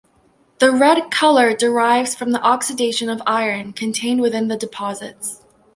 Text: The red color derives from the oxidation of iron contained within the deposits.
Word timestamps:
The 0.57 0.71
red 0.71 1.11
color 1.11 1.53
derives 1.55 2.15
from 2.15 2.31
the 2.31 2.41
oxidation 2.41 3.07
of 3.07 3.21
iron 3.27 3.71
contained 3.71 4.19
within 4.19 4.47
the 4.47 4.57
deposits. 4.57 5.43